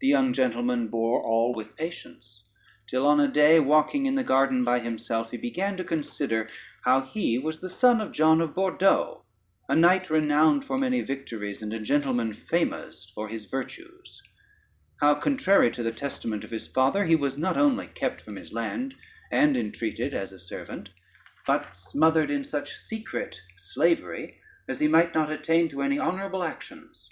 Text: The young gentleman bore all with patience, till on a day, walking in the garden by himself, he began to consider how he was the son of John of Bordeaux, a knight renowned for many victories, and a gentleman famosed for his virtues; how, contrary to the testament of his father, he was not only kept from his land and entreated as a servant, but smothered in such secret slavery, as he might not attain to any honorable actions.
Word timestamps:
The 0.00 0.06
young 0.06 0.32
gentleman 0.34 0.86
bore 0.86 1.20
all 1.20 1.52
with 1.52 1.74
patience, 1.74 2.48
till 2.88 3.04
on 3.04 3.18
a 3.18 3.26
day, 3.26 3.58
walking 3.58 4.06
in 4.06 4.14
the 4.14 4.22
garden 4.22 4.62
by 4.62 4.78
himself, 4.78 5.32
he 5.32 5.36
began 5.36 5.76
to 5.78 5.82
consider 5.82 6.48
how 6.84 7.00
he 7.00 7.40
was 7.40 7.58
the 7.58 7.68
son 7.68 8.00
of 8.00 8.12
John 8.12 8.40
of 8.40 8.54
Bordeaux, 8.54 9.24
a 9.68 9.74
knight 9.74 10.10
renowned 10.10 10.64
for 10.64 10.78
many 10.78 11.00
victories, 11.00 11.60
and 11.60 11.74
a 11.74 11.80
gentleman 11.80 12.34
famosed 12.34 13.10
for 13.16 13.26
his 13.26 13.46
virtues; 13.46 14.22
how, 15.00 15.16
contrary 15.16 15.72
to 15.72 15.82
the 15.82 15.90
testament 15.90 16.44
of 16.44 16.52
his 16.52 16.68
father, 16.68 17.04
he 17.06 17.16
was 17.16 17.36
not 17.36 17.56
only 17.56 17.88
kept 17.88 18.20
from 18.20 18.36
his 18.36 18.52
land 18.52 18.94
and 19.32 19.56
entreated 19.56 20.14
as 20.14 20.30
a 20.30 20.38
servant, 20.38 20.88
but 21.48 21.76
smothered 21.76 22.30
in 22.30 22.44
such 22.44 22.76
secret 22.76 23.40
slavery, 23.56 24.38
as 24.68 24.78
he 24.78 24.86
might 24.86 25.14
not 25.16 25.32
attain 25.32 25.68
to 25.68 25.82
any 25.82 25.98
honorable 25.98 26.44
actions. 26.44 27.10